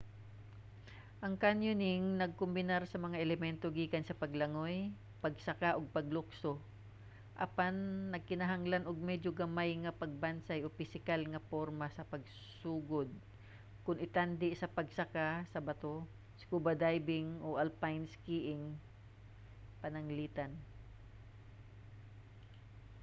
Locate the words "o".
10.65-10.67, 17.45-17.47